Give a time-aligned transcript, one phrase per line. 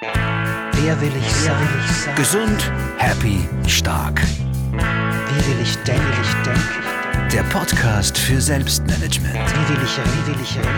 [0.00, 1.58] Wer will ich sein?
[1.58, 2.14] Will ich sein?
[2.16, 4.20] Gesund, happy, stark.
[4.20, 6.02] Wie will ich denken?
[6.02, 7.30] Will ich denken?
[7.32, 9.34] Der Podcast für Selbstmanagement.
[9.34, 9.96] Wie will ich?
[9.96, 10.68] Wie will ich reden?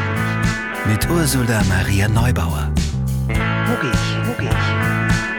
[0.86, 2.70] Mit Ursula Maria Neubauer.
[3.26, 4.28] Wo gehe ich?
[4.28, 5.37] Wo gehe ich?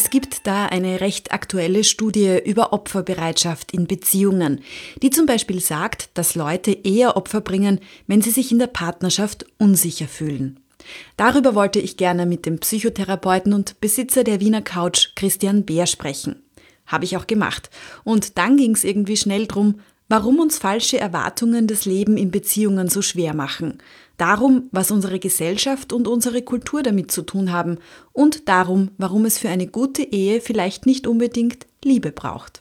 [0.00, 4.60] Es gibt da eine recht aktuelle Studie über Opferbereitschaft in Beziehungen,
[5.02, 9.44] die zum Beispiel sagt, dass Leute eher Opfer bringen, wenn sie sich in der Partnerschaft
[9.58, 10.60] unsicher fühlen.
[11.16, 16.44] Darüber wollte ich gerne mit dem Psychotherapeuten und Besitzer der Wiener Couch Christian Bär sprechen.
[16.86, 17.68] Habe ich auch gemacht.
[18.04, 22.88] Und dann ging es irgendwie schnell drum, warum uns falsche Erwartungen das Leben in Beziehungen
[22.88, 23.78] so schwer machen.
[24.18, 27.78] Darum, was unsere Gesellschaft und unsere Kultur damit zu tun haben
[28.12, 32.60] und darum, warum es für eine gute Ehe vielleicht nicht unbedingt Liebe braucht.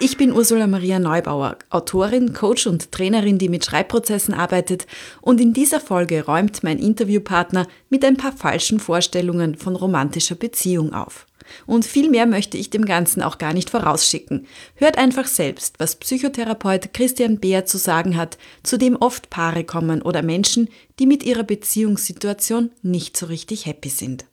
[0.00, 4.86] Ich bin Ursula Maria Neubauer, Autorin, Coach und Trainerin, die mit Schreibprozessen arbeitet
[5.22, 10.92] und in dieser Folge räumt mein Interviewpartner mit ein paar falschen Vorstellungen von romantischer Beziehung
[10.92, 11.26] auf.
[11.66, 14.46] Und viel mehr möchte ich dem Ganzen auch gar nicht vorausschicken.
[14.76, 20.02] Hört einfach selbst, was Psychotherapeut Christian Beer zu sagen hat, zu dem oft Paare kommen
[20.02, 24.24] oder Menschen, die mit ihrer Beziehungssituation nicht so richtig happy sind.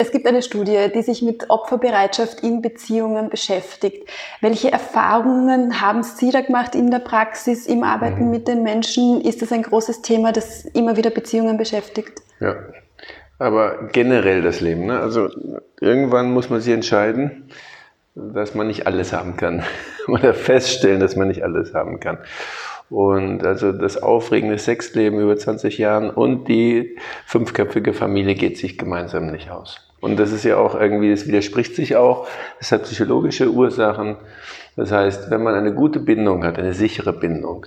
[0.00, 4.08] Es gibt eine Studie, die sich mit Opferbereitschaft in Beziehungen beschäftigt.
[4.40, 8.30] Welche Erfahrungen haben Sie da gemacht in der Praxis, im Arbeiten mhm.
[8.30, 9.20] mit den Menschen?
[9.20, 12.22] Ist das ein großes Thema, das immer wieder Beziehungen beschäftigt?
[12.38, 12.54] Ja,
[13.40, 14.86] aber generell das Leben.
[14.86, 15.00] Ne?
[15.00, 15.30] Also
[15.80, 17.50] irgendwann muss man sich entscheiden,
[18.14, 19.64] dass man nicht alles haben kann.
[20.06, 22.18] Oder feststellen, dass man nicht alles haben kann.
[22.88, 29.26] Und also das aufregende Sexleben über 20 Jahren und die fünfköpfige Familie geht sich gemeinsam
[29.26, 29.87] nicht aus.
[30.00, 32.28] Und das ist ja auch irgendwie, das widerspricht sich auch.
[32.58, 34.16] Das hat psychologische Ursachen.
[34.76, 37.66] Das heißt, wenn man eine gute Bindung hat, eine sichere Bindung,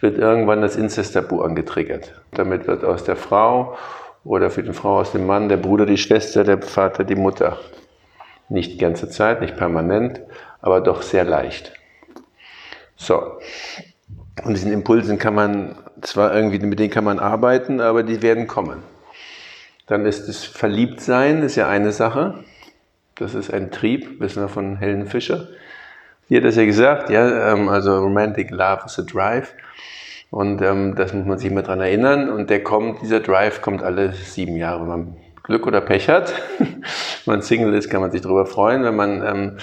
[0.00, 2.20] wird irgendwann das Inzesttabu angetriggert.
[2.32, 3.76] Damit wird aus der Frau
[4.24, 7.58] oder für die Frau aus dem Mann der Bruder, die Schwester, der Vater, die Mutter.
[8.50, 10.20] Nicht die ganze Zeit, nicht permanent,
[10.60, 11.72] aber doch sehr leicht.
[12.96, 13.38] So.
[14.44, 18.46] Und diesen Impulsen kann man zwar irgendwie, mit denen kann man arbeiten, aber die werden
[18.46, 18.82] kommen.
[19.92, 22.44] Dann ist es Verliebtsein, ist ja eine Sache.
[23.14, 25.48] Das ist ein Trieb, wissen wir von Helen Fischer.
[26.30, 29.52] Die hat das ja gesagt, ja, ähm, also Romantic Love is a Drive.
[30.30, 32.30] Und ähm, das muss man sich mal dran erinnern.
[32.30, 36.32] Und der kommt, dieser Drive kommt alle sieben Jahre, man Glück oder Pech hat.
[36.58, 36.82] wenn
[37.26, 38.84] man Single ist, kann man sich darüber freuen.
[38.84, 39.56] Wenn man ähm,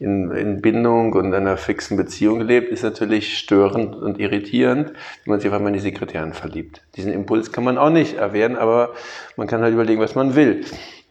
[0.00, 5.40] in, in Bindung und einer fixen Beziehung lebt, ist natürlich störend und irritierend, wenn man
[5.40, 6.82] sich auf einmal in die Sekretärin verliebt.
[6.96, 8.94] Diesen Impuls kann man auch nicht erwehren, aber
[9.36, 10.64] man kann halt überlegen, was man will.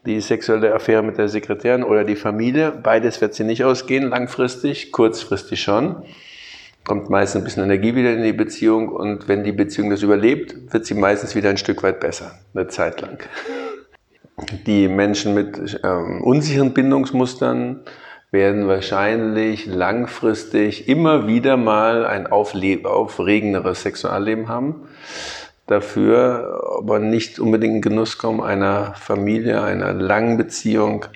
[0.06, 4.92] Die sexuelle Affäre mit der Sekretärin oder die Familie, beides wird sie nicht ausgehen, langfristig,
[4.92, 6.02] kurzfristig schon.
[6.84, 10.72] Kommt meistens ein bisschen Energie wieder in die Beziehung und wenn die Beziehung das überlebt,
[10.72, 13.22] wird sie meistens wieder ein Stück weit besser, eine Zeit lang.
[14.66, 17.84] Die Menschen mit ähm, unsicheren Bindungsmustern,
[18.30, 24.88] werden wahrscheinlich langfristig immer wieder mal ein aufregenderes Sexualleben haben.
[25.66, 31.06] Dafür aber nicht unbedingt in Genuss kommen einer Familie, einer langen Beziehung,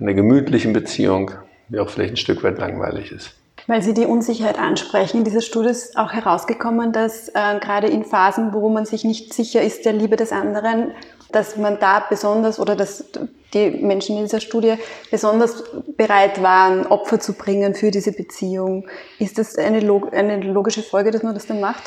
[0.00, 1.32] einer gemütlichen Beziehung,
[1.68, 3.37] die auch vielleicht ein Stück weit langweilig ist.
[3.68, 5.18] Weil Sie die Unsicherheit ansprechen.
[5.18, 9.34] In dieser Studie ist auch herausgekommen, dass äh, gerade in Phasen, wo man sich nicht
[9.34, 10.92] sicher ist der Liebe des anderen,
[11.32, 13.04] dass man da besonders oder dass
[13.52, 14.76] die Menschen in dieser Studie
[15.10, 15.64] besonders
[15.98, 18.86] bereit waren, Opfer zu bringen für diese Beziehung.
[19.18, 21.82] Ist das eine, log eine logische Folge, dass man das dann macht?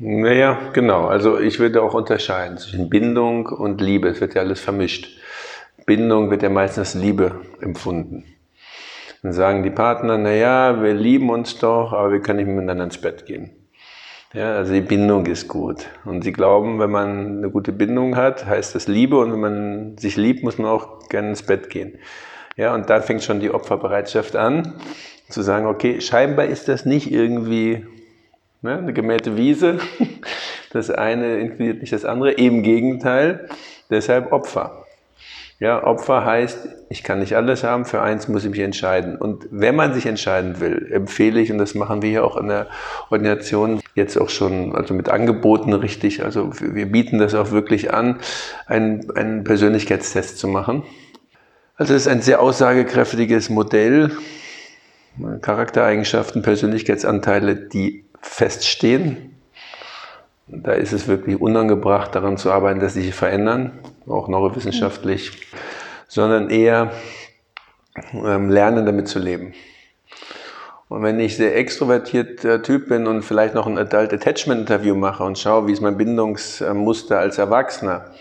[0.00, 1.06] Naja, genau.
[1.06, 4.08] Also ich würde auch unterscheiden zwischen Bindung und Liebe.
[4.08, 5.08] Es wird ja alles vermischt.
[5.86, 8.24] Bindung wird ja meistens Liebe empfunden.
[9.24, 12.98] Dann sagen die Partner, naja, wir lieben uns doch, aber wir können nicht miteinander ins
[12.98, 13.52] Bett gehen.
[14.34, 15.86] Ja, also die Bindung ist gut.
[16.04, 19.16] Und sie glauben, wenn man eine gute Bindung hat, heißt das Liebe.
[19.16, 21.98] Und wenn man sich liebt, muss man auch gerne ins Bett gehen.
[22.56, 24.74] Ja, und da fängt schon die Opferbereitschaft an,
[25.30, 27.86] zu sagen, okay, scheinbar ist das nicht irgendwie
[28.60, 29.78] ne, eine gemähte Wiese.
[30.70, 32.32] Das eine inkludiert nicht das andere.
[32.32, 33.48] Im Gegenteil,
[33.90, 34.83] deshalb Opfer.
[35.60, 39.16] Ja, Opfer heißt, ich kann nicht alles haben, für eins muss ich mich entscheiden.
[39.16, 42.48] Und wenn man sich entscheiden will, empfehle ich, und das machen wir hier auch in
[42.48, 42.66] der
[43.08, 48.18] Ordination jetzt auch schon, also mit Angeboten richtig, also wir bieten das auch wirklich an,
[48.66, 50.82] einen, einen Persönlichkeitstest zu machen.
[51.76, 54.10] Also es ist ein sehr aussagekräftiges Modell,
[55.40, 59.33] Charaktereigenschaften, Persönlichkeitsanteile, die feststehen,
[60.46, 63.72] da ist es wirklich unangebracht, daran zu arbeiten, dass sie sich verändern,
[64.06, 65.32] auch neurowissenschaftlich,
[66.06, 66.92] sondern eher
[68.12, 69.54] ähm, lernen, damit zu leben.
[70.88, 75.24] Und wenn ich sehr extrovertierter Typ bin und vielleicht noch ein Adult Attachment Interview mache
[75.24, 78.12] und schaue, wie ist mein Bindungsmuster als Erwachsener,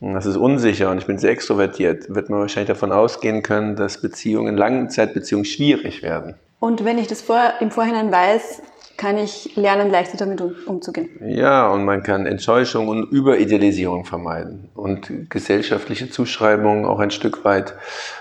[0.00, 4.00] das ist unsicher und ich bin sehr extrovertiert, wird man wahrscheinlich davon ausgehen können, dass
[4.00, 6.34] Beziehungen, Langzeitbeziehungen schwierig werden.
[6.58, 8.62] Und wenn ich das vor, im Vorhinein weiß,
[8.96, 11.10] kann ich lernen, leichter damit um, umzugehen.
[11.24, 17.74] Ja, und man kann Enttäuschung und Überidealisierung vermeiden und gesellschaftliche Zuschreibungen auch ein Stück weit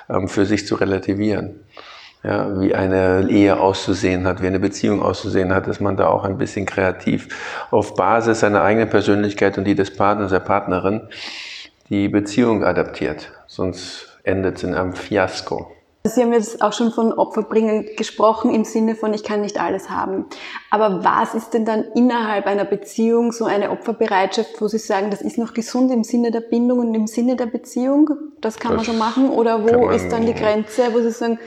[0.10, 1.62] ähm, für sich zu relativieren.
[2.24, 6.24] Ja, wie eine Ehe auszusehen hat, wie eine Beziehung auszusehen hat, dass man da auch
[6.24, 11.02] ein bisschen kreativ auf Basis seiner eigenen Persönlichkeit und die des Partners, der Partnerin,
[11.90, 13.32] die Beziehung adaptiert.
[13.48, 15.72] Sonst endet es in einem Fiasko.
[16.04, 19.92] Sie haben jetzt auch schon von Opferbringen gesprochen im Sinne von, ich kann nicht alles
[19.92, 20.26] haben.
[20.72, 25.22] Aber was ist denn dann innerhalb einer Beziehung so eine Opferbereitschaft, wo Sie sagen, das
[25.22, 28.10] ist noch gesund im Sinne der Bindung und im Sinne der Beziehung?
[28.42, 29.30] Das kann das man schon machen.
[29.30, 31.38] Oder wo ist dann die Grenze, wo Sie sagen,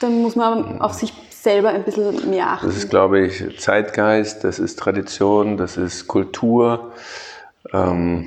[0.00, 2.66] dann muss man auf sich selber ein bisschen mehr achten?
[2.66, 6.90] Das ist, glaube ich, Zeitgeist, das ist Tradition, das ist Kultur.
[7.72, 8.26] Ähm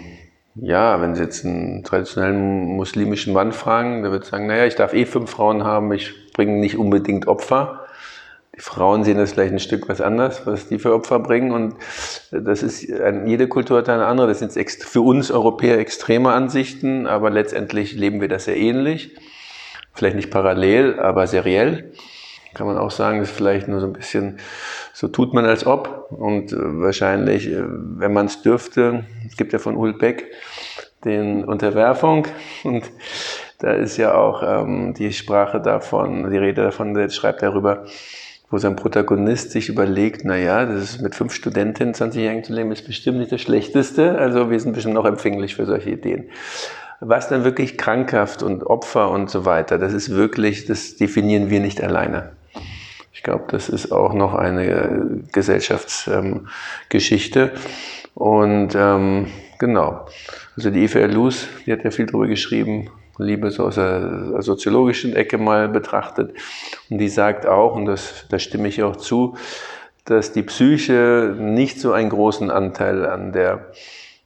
[0.62, 4.94] ja, wenn Sie jetzt einen traditionellen muslimischen Mann fragen, der wird sagen, naja, ich darf
[4.94, 7.86] eh fünf Frauen haben, ich bringe nicht unbedingt Opfer.
[8.56, 11.52] Die Frauen sehen das vielleicht ein Stück was anders, was die für Opfer bringen.
[11.52, 11.76] Und
[12.32, 14.28] das ist, jede Kultur hat eine andere.
[14.28, 19.16] Das sind für uns Europäer extreme Ansichten, aber letztendlich leben wir das sehr ähnlich.
[19.94, 21.92] Vielleicht nicht parallel, aber seriell.
[22.58, 24.38] Kann man auch sagen, ist vielleicht nur so ein bisschen,
[24.94, 26.08] so tut man als ob.
[26.10, 30.26] Und äh, wahrscheinlich, äh, wenn man es dürfte, es gibt ja von Ulbeck
[31.06, 32.28] den Unterwerfung
[32.64, 32.84] und
[33.60, 37.86] da ist ja auch ähm, die Sprache davon, die Rede davon, der schreibt darüber,
[38.50, 42.54] wo sein Protagonist sich überlegt, na ja, das ist mit fünf Studentinnen 20 Jahren zu
[42.54, 44.18] leben, ist bestimmt nicht das Schlechteste.
[44.18, 46.30] Also wir sind bestimmt noch empfänglich für solche Ideen.
[47.00, 51.60] Was dann wirklich krankhaft und Opfer und so weiter, das ist wirklich, das definieren wir
[51.60, 52.37] nicht alleine.
[53.18, 54.90] Ich glaube, das ist auch noch eine äh,
[55.34, 57.52] Gesellschaftsgeschichte.
[58.14, 59.26] Und ähm,
[59.58, 60.06] genau,
[60.56, 65.16] also die Eva Luz, die hat ja viel darüber geschrieben, Liebe so aus der soziologischen
[65.16, 66.36] Ecke mal betrachtet.
[66.92, 69.36] Und die sagt auch, und das, da stimme ich auch zu,
[70.06, 73.72] dass die Psyche nicht so einen großen Anteil an der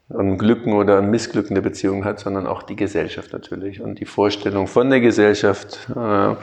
[0.10, 4.06] an Glücken oder an Missglücken der Beziehung hat, sondern auch die Gesellschaft natürlich und die
[4.06, 6.36] Vorstellung von der Gesellschaft äh,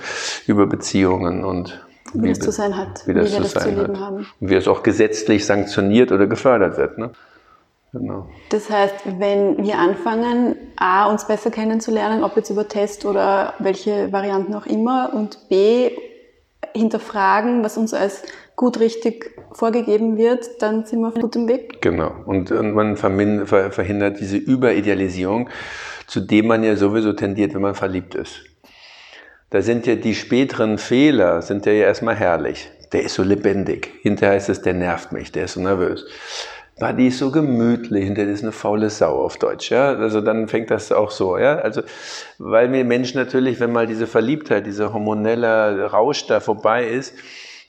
[0.46, 1.78] über Beziehungen und
[2.14, 4.00] wie, das zu sein hat, wie, das wie wir das zu leben hat.
[4.00, 4.26] haben.
[4.40, 6.98] Und wie es auch gesetzlich sanktioniert oder gefördert wird.
[6.98, 7.10] Ne?
[7.92, 8.26] Genau.
[8.50, 14.12] Das heißt, wenn wir anfangen, A, uns besser kennenzulernen, ob jetzt über Test oder welche
[14.12, 15.90] Varianten auch immer, und B,
[16.74, 18.22] hinterfragen, was uns als
[18.56, 21.80] gut richtig vorgegeben wird, dann sind wir auf gutem Weg.
[21.80, 22.12] Genau.
[22.26, 25.48] Und, und man verhindert diese Überidealisierung,
[26.06, 28.44] zu dem man ja sowieso tendiert, wenn man verliebt ist.
[29.50, 32.70] Da sind ja die späteren Fehler, sind ja erstmal herrlich.
[32.92, 33.90] Der ist so lebendig.
[34.02, 36.06] Hinterher heißt es, der nervt mich, der ist so nervös
[36.80, 39.94] war die so gemütlich, hinter ist eine faule Sau auf Deutsch, ja.
[39.94, 41.56] Also dann fängt das auch so, ja.
[41.56, 41.82] Also,
[42.38, 47.14] weil mir Menschen natürlich, wenn mal diese Verliebtheit, dieser hormonelle Rausch da vorbei ist,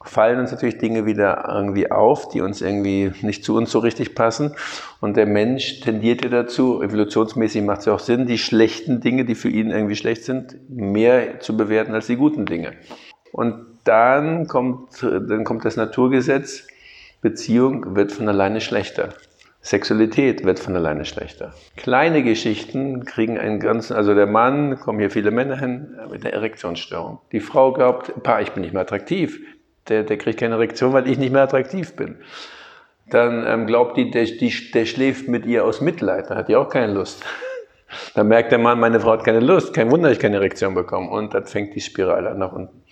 [0.03, 4.15] fallen uns natürlich Dinge wieder irgendwie auf, die uns irgendwie nicht zu uns so richtig
[4.15, 4.55] passen.
[5.01, 9.25] Und der Mensch tendiert ja dazu, evolutionsmäßig macht es ja auch Sinn, die schlechten Dinge,
[9.25, 12.73] die für ihn irgendwie schlecht sind, mehr zu bewerten als die guten Dinge.
[13.33, 16.67] Und dann kommt, dann kommt das Naturgesetz,
[17.21, 19.09] Beziehung wird von alleine schlechter.
[19.61, 21.53] Sexualität wird von alleine schlechter.
[21.75, 26.33] Kleine Geschichten kriegen einen ganzen, also der Mann, kommen hier viele Männer hin, mit der
[26.33, 27.19] Erektionsstörung.
[27.33, 29.41] Die Frau glaubt, Pa, ich bin nicht mehr attraktiv.
[29.89, 32.17] Der, der kriegt keine Erektion, weil ich nicht mehr attraktiv bin.
[33.09, 36.55] Dann ähm, glaubt die der, die, der schläft mit ihr aus Mitleid, dann hat die
[36.55, 37.23] auch keine Lust.
[38.13, 41.09] Dann merkt der Mann, meine Frau hat keine Lust, kein Wunder, ich keine Erektion bekomme.
[41.09, 42.83] Und dann fängt die Spirale an nach unten.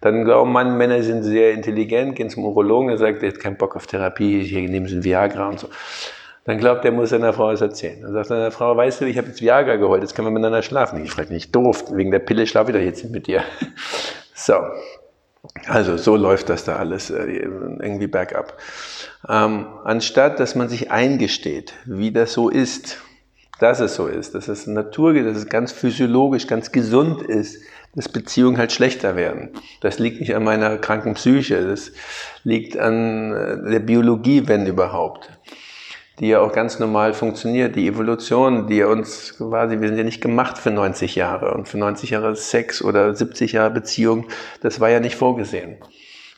[0.00, 3.58] Dann glauben man, Männer sind sehr intelligent, gehen zum Urologen, der sagt, er hat keinen
[3.58, 5.68] Bock auf Therapie, hier nehmen sie ein Viagra und so.
[6.44, 8.02] Dann glaubt er, muss seiner Frau es erzählen.
[8.02, 10.62] Dann sagt seiner Frau, weißt du, ich habe jetzt Viagra geholt, jetzt können wir miteinander
[10.62, 11.02] schlafen.
[11.04, 13.42] Ich frage nicht doof, wegen der Pille schlafe ich doch jetzt mit dir.
[14.36, 14.54] So.
[15.66, 18.58] Also so läuft das da alles äh, irgendwie bergab.
[19.28, 22.98] Ähm, anstatt, dass man sich eingesteht, wie das so ist,
[23.60, 27.62] dass es so ist, dass es Natur, dass es ganz physiologisch, ganz gesund ist,
[27.94, 29.50] dass Beziehungen halt schlechter werden.
[29.80, 31.92] Das liegt nicht an meiner kranken Psyche, das
[32.42, 35.30] liegt an äh, der Biologie, wenn überhaupt,
[36.20, 37.76] die ja auch ganz normal funktioniert.
[37.76, 41.78] Die Evolution, die uns quasi, wir sind ja nicht gemacht für 90 Jahre und für
[41.78, 44.26] 90 Jahre Sex oder 70 Jahre Beziehung,
[44.60, 45.78] das war ja nicht vorgesehen.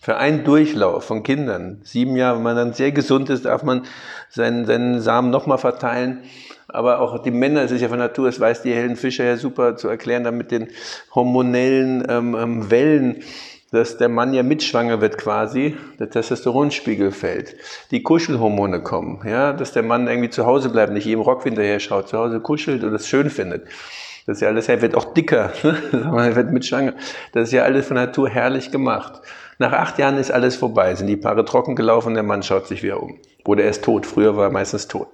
[0.01, 3.83] Für einen Durchlauf von Kindern, sieben Jahre, wenn man dann sehr gesund ist, darf man
[4.29, 6.23] seinen, seinen Samen nochmal verteilen
[6.69, 9.37] aber auch die Männer, es ist ja von Natur, das weiß die Helen Fischer ja
[9.37, 10.69] super zu erklären, dann mit den
[11.15, 13.23] hormonellen ähm, ähm, Wellen.
[13.77, 17.57] Dass der Mann ja mitschwanger wird quasi, der Testosteronspiegel fällt,
[17.91, 21.79] die Kuschelhormone kommen, ja, dass der Mann irgendwie zu Hause bleibt, nicht jedem Rock hinterher
[21.79, 23.67] schaut, zu Hause kuschelt und das schön findet.
[24.27, 26.95] Das ist ja alles, er wird auch dicker, er wird mitschwanger.
[27.33, 29.21] Das ist ja alles von Natur herrlich gemacht.
[29.59, 32.83] Nach acht Jahren ist alles vorbei, sind die Paare trocken gelaufen, der Mann schaut sich
[32.83, 33.19] wieder um.
[33.45, 35.09] Oder er ist tot, früher war er meistens tot.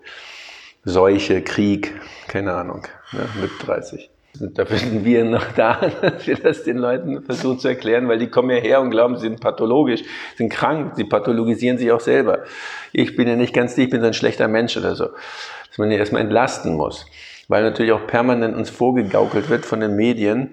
[0.85, 1.93] Seuche, Krieg,
[2.29, 4.11] keine Ahnung, ne, mit 30.
[4.39, 8.29] Da sind wir noch da, dass wir das den Leuten versuchen zu erklären, weil die
[8.29, 10.03] kommen ja her und glauben, sie sind pathologisch,
[10.37, 12.45] sind krank, sie pathologisieren sich auch selber.
[12.93, 15.09] Ich bin ja nicht ganz die, ich bin so ein schlechter Mensch oder so.
[15.69, 17.07] Dass man ja erstmal entlasten muss.
[17.49, 20.51] Weil natürlich auch permanent uns vorgegaukelt wird von den Medien,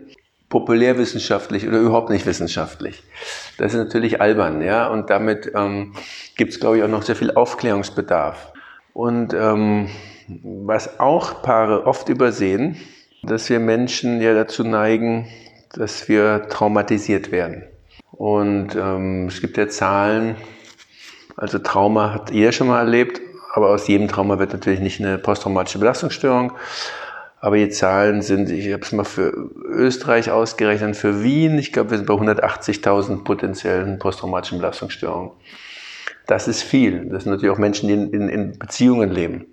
[0.49, 3.03] populärwissenschaftlich oder überhaupt nicht wissenschaftlich.
[3.57, 5.93] Das ist natürlich albern, ja, und damit ähm,
[6.35, 8.51] gibt es, glaube ich, auch noch sehr viel Aufklärungsbedarf.
[8.93, 9.89] Und ähm,
[10.27, 12.77] was auch Paare oft übersehen,
[13.23, 15.27] dass wir Menschen ja dazu neigen,
[15.73, 17.63] dass wir traumatisiert werden.
[18.11, 20.35] Und ähm, es gibt ja Zahlen,
[21.37, 23.21] also Trauma hat jeder schon mal erlebt,
[23.53, 26.53] aber aus jedem Trauma wird natürlich nicht eine posttraumatische Belastungsstörung.
[27.41, 29.31] Aber die Zahlen sind, ich habe es mal für
[29.65, 35.31] Österreich ausgerechnet, für Wien, ich glaube, wir sind bei 180.000 potenziellen posttraumatischen Belastungsstörungen.
[36.27, 37.05] Das ist viel.
[37.09, 39.47] Das sind natürlich auch Menschen, die in, in, in Beziehungen leben.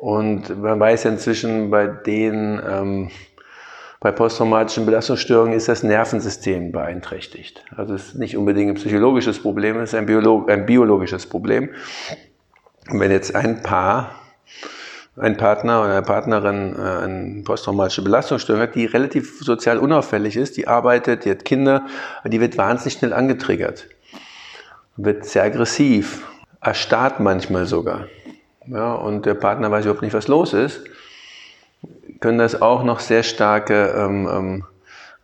[0.00, 3.10] Und man weiß ja inzwischen, bei den, ähm,
[4.00, 7.62] bei posttraumatischen Belastungsstörungen ist das Nervensystem beeinträchtigt.
[7.76, 11.68] Also es ist nicht unbedingt ein psychologisches Problem, es ist ein, Biolo ein biologisches Problem.
[12.88, 14.14] Und wenn jetzt ein Paar,
[15.18, 20.56] ein Partner oder eine Partnerin äh, eine posttraumatische Belastungsstörung hat, die relativ sozial unauffällig ist,
[20.56, 21.84] die arbeitet, die hat Kinder,
[22.24, 23.86] die wird wahnsinnig schnell angetriggert,
[24.96, 26.26] wird sehr aggressiv,
[26.62, 28.06] erstarrt manchmal sogar
[28.66, 30.82] ja, und der Partner weiß überhaupt nicht, was los ist,
[32.20, 34.64] können das auch noch sehr starke, ähm, ähm,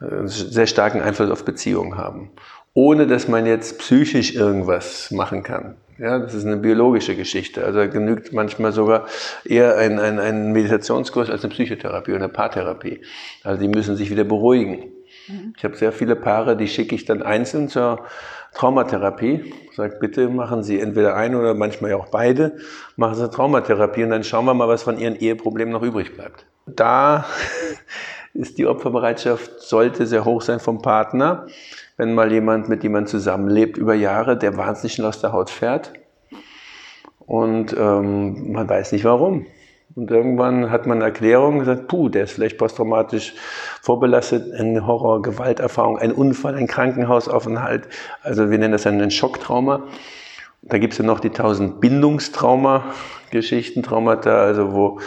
[0.01, 2.31] äh, sehr starken Einfluss auf Beziehungen haben,
[2.75, 5.77] ohne dass man jetzt psychisch irgendwas machen kann.
[5.99, 7.65] Ja, das ist eine biologische Geschichte.
[7.65, 9.07] Also genügt manchmal sogar
[9.45, 13.01] eher ein, ein, ein Meditationskurs als eine Psychotherapie oder eine Paartherapie.
[13.43, 14.93] Also die müssen sich wieder beruhigen.
[15.29, 15.55] Mhm.
[15.57, 18.05] Ich habe sehr viele Paare, die schicke ich dann einzeln zur
[18.57, 19.53] Traumatherapie.
[19.75, 22.57] Sagt, bitte machen Sie entweder eine oder manchmal ja auch beide,
[22.97, 26.47] machen Sie Traumatherapie und dann schauen wir mal, was von Ihren Eheproblemen noch übrig bleibt.
[26.67, 27.27] Da
[28.35, 31.47] ist die Opferbereitschaft, sollte sehr hoch sein vom Partner.
[31.99, 35.51] Wenn mal jemand, mit dem man zusammenlebt über Jahre, der wahnsinnig schnell aus der Haut
[35.51, 35.93] fährt
[37.27, 39.47] und ähm, man weiß nicht warum.
[39.97, 43.33] Und irgendwann hat man eine Erklärung gesagt, puh, der ist vielleicht posttraumatisch
[43.81, 47.89] vorbelastet, eine Horror, Gewalterfahrung, ein Unfall, ein Krankenhausaufenthalt.
[48.23, 49.85] Also wir nennen das ein Schocktrauma.
[50.61, 55.01] Da gibt es ja noch die tausend Bindungstrauma-Geschichten, Traumata, also wo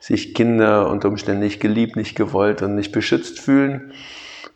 [0.00, 3.92] sich Kinder unter Umständen nicht geliebt, nicht gewollt und nicht beschützt fühlen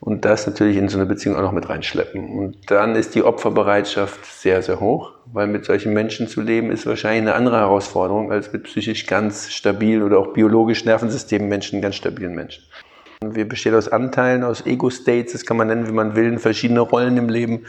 [0.01, 2.29] und das natürlich in so eine Beziehung auch noch mit reinschleppen.
[2.39, 6.87] Und dann ist die Opferbereitschaft sehr, sehr hoch, weil mit solchen Menschen zu leben ist
[6.87, 11.97] wahrscheinlich eine andere Herausforderung als mit psychisch ganz stabilen oder auch biologisch Nervensystem Menschen, ganz
[11.97, 12.65] stabilen Menschen.
[13.23, 17.17] Wir bestehen aus Anteilen, aus Ego-States, das kann man nennen, wie man will, verschiedene Rollen
[17.17, 17.65] im Leben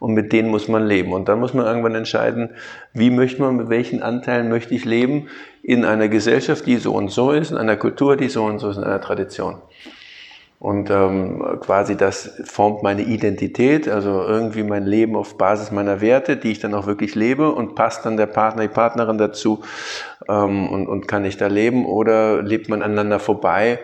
[0.00, 1.12] und mit denen muss man leben.
[1.12, 2.50] Und dann muss man irgendwann entscheiden,
[2.92, 5.28] wie möchte man, mit welchen Anteilen möchte ich leben
[5.62, 8.68] in einer Gesellschaft, die so und so ist, in einer Kultur, die so und so
[8.68, 9.62] ist, in einer Tradition.
[10.58, 16.36] Und ähm, quasi das formt meine Identität, also irgendwie mein Leben auf Basis meiner Werte,
[16.36, 19.62] die ich dann auch wirklich lebe und passt dann der Partner, die Partnerin dazu
[20.28, 23.78] ähm, und, und kann ich da leben oder lebt man aneinander vorbei,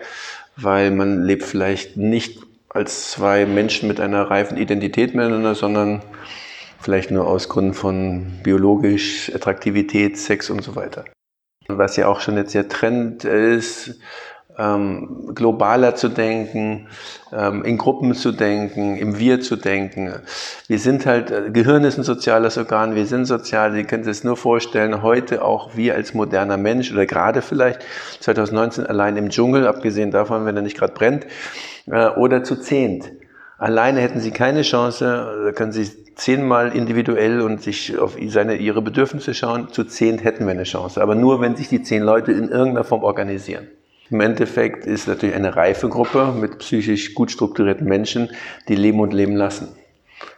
[0.55, 6.01] weil man lebt vielleicht nicht als zwei Menschen mit einer reifen Identität miteinander, sondern
[6.79, 11.05] vielleicht nur aus Gründen von biologisch Attraktivität, Sex und so weiter.
[11.67, 13.99] Was ja auch schon jetzt der Trend ist,
[14.61, 16.87] ähm, globaler zu denken,
[17.33, 20.13] ähm, in Gruppen zu denken, im Wir zu denken.
[20.67, 24.17] Wir sind halt, äh, Gehirn ist ein soziales Organ, wir sind sozial, Sie können sich
[24.17, 27.81] das nur vorstellen, heute auch wir als moderner Mensch oder gerade vielleicht
[28.19, 31.25] 2019 allein im Dschungel, abgesehen davon, wenn er nicht gerade brennt,
[31.87, 33.11] äh, oder zu zehnt.
[33.57, 38.81] Alleine hätten Sie keine Chance, da können Sie zehnmal individuell und sich auf seine, ihre
[38.81, 41.01] Bedürfnisse schauen, zu zehnt hätten wir eine Chance.
[41.01, 43.67] Aber nur, wenn sich die zehn Leute in irgendeiner Form organisieren.
[44.11, 48.29] Im Endeffekt ist natürlich eine reife Gruppe mit psychisch gut strukturierten Menschen,
[48.67, 49.69] die leben und leben lassen.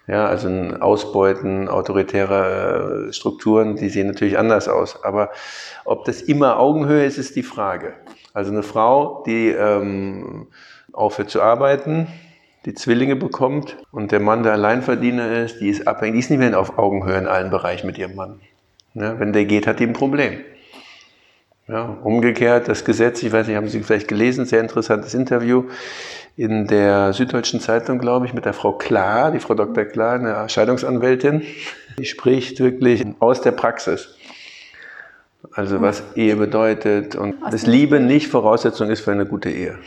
[0.06, 5.04] Ja, also ein Ausbeuten autoritärer äh, Strukturen, die sehen natürlich anders aus.
[5.04, 5.32] Aber
[5.86, 7.94] ob das immer Augenhöhe ist, ist die Frage.
[8.34, 10.48] Also eine Frau, die ähm,
[10.92, 12.08] aufhört zu arbeiten,
[12.66, 16.40] die Zwillinge bekommt und der Mann, der Alleinverdiener ist, die ist abhängig, die ist nicht
[16.40, 18.40] mehr auf Augenhöhe in allen Bereichen mit ihrem Mann.
[18.94, 20.42] Ja, wenn der geht, hat die ein Problem.
[21.68, 25.64] Ja, umgekehrt, das Gesetz, ich weiß nicht, haben Sie vielleicht gelesen, sehr interessantes Interview
[26.36, 29.86] in der Süddeutschen Zeitung, glaube ich, mit der Frau Klar, die Frau Dr.
[29.86, 31.44] Klar, eine Scheidungsanwältin.
[32.00, 34.16] Die spricht wirklich aus der Praxis.
[35.52, 39.78] Also was Ehe bedeutet und dass Liebe nicht Voraussetzung ist für eine gute Ehe,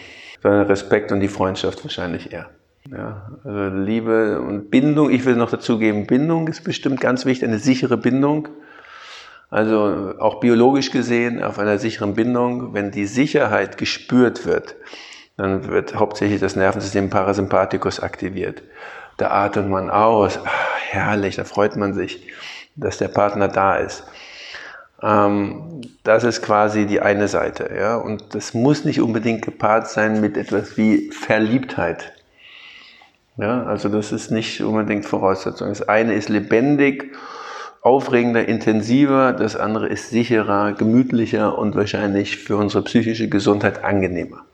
[0.41, 2.49] sondern Respekt und die Freundschaft wahrscheinlich eher.
[2.93, 7.59] Ja, also Liebe und Bindung, ich will noch dazugeben, Bindung ist bestimmt ganz wichtig, eine
[7.59, 8.49] sichere Bindung.
[9.51, 14.75] Also auch biologisch gesehen auf einer sicheren Bindung, wenn die Sicherheit gespürt wird,
[15.37, 18.63] dann wird hauptsächlich das Nervensystem Parasympathikus aktiviert.
[19.19, 20.51] Da atmet man aus, Ach,
[20.91, 22.27] herrlich, da freut man sich,
[22.75, 24.05] dass der Partner da ist.
[25.03, 27.71] Ähm, das ist quasi die eine Seite.
[27.75, 27.97] Ja?
[27.97, 32.13] Und das muss nicht unbedingt gepaart sein mit etwas wie Verliebtheit.
[33.37, 33.65] Ja?
[33.65, 35.69] Also das ist nicht unbedingt Voraussetzung.
[35.69, 37.15] Das eine ist lebendig,
[37.87, 44.45] aufregender, intensiver, das andere ist sicherer, gemütlicher und wahrscheinlich für unsere psychische Gesundheit angenehmer.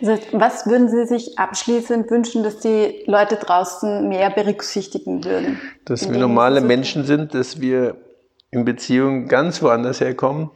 [0.00, 5.60] Also was würden Sie sich abschließend wünschen, dass die Leute draußen mehr berücksichtigen würden?
[5.84, 7.98] Dass wir normale Menschen sind, dass wir
[8.50, 10.50] in Beziehungen ganz woanders herkommen,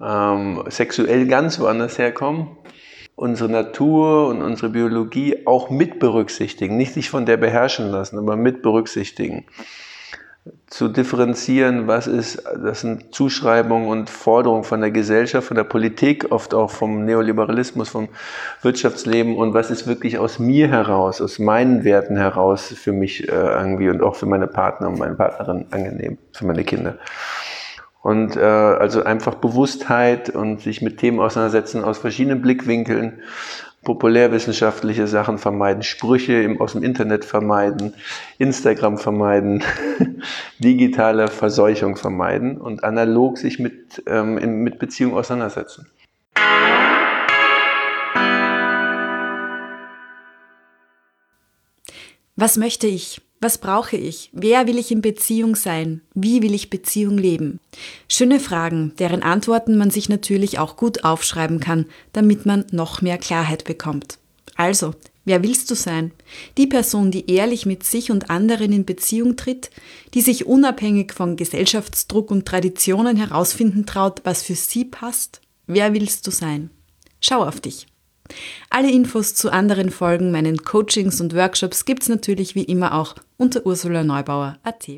[0.00, 2.56] ähm, sexuell ganz woanders herkommen,
[3.16, 8.36] unsere Natur und unsere Biologie auch mit berücksichtigen, nicht sich von der beherrschen lassen, aber
[8.36, 9.46] mit berücksichtigen
[10.66, 16.26] zu differenzieren, was ist, das sind Zuschreibungen und Forderungen von der Gesellschaft, von der Politik,
[16.30, 18.08] oft auch vom Neoliberalismus, vom
[18.60, 23.32] Wirtschaftsleben und was ist wirklich aus mir heraus, aus meinen Werten heraus für mich äh,
[23.32, 26.98] irgendwie und auch für meine Partner und meine Partnerin angenehm, für meine Kinder.
[28.02, 33.22] Und äh, also einfach Bewusstheit und sich mit Themen auseinandersetzen aus verschiedenen Blickwinkeln
[33.84, 37.94] populärwissenschaftliche Sachen vermeiden, Sprüche aus dem Internet vermeiden,
[38.38, 39.62] Instagram vermeiden,
[40.58, 45.86] digitale Verseuchung vermeiden und analog sich mit, ähm, in, mit Beziehungen auseinandersetzen.
[52.36, 53.20] Was möchte ich?
[53.44, 54.30] Was brauche ich?
[54.32, 56.00] Wer will ich in Beziehung sein?
[56.14, 57.60] Wie will ich Beziehung leben?
[58.08, 63.18] Schöne Fragen, deren Antworten man sich natürlich auch gut aufschreiben kann, damit man noch mehr
[63.18, 64.16] Klarheit bekommt.
[64.56, 64.94] Also,
[65.26, 66.12] wer willst du sein?
[66.56, 69.68] Die Person, die ehrlich mit sich und anderen in Beziehung tritt,
[70.14, 75.42] die sich unabhängig von Gesellschaftsdruck und Traditionen herausfinden traut, was für sie passt?
[75.66, 76.70] Wer willst du sein?
[77.20, 77.84] Schau auf dich.
[78.70, 83.66] Alle Infos zu anderen Folgen, meinen Coachings und Workshops gibt's natürlich wie immer auch unter
[83.66, 84.88] ursulaneubauer.at.